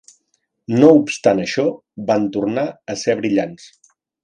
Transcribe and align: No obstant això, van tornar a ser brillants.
No 0.77 0.87
obstant 1.01 1.41
això, 1.43 1.65
van 2.09 2.27
tornar 2.39 2.65
a 2.95 2.97
ser 3.05 3.17
brillants. 3.23 3.71